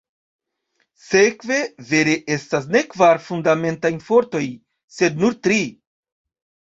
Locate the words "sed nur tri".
4.97-5.59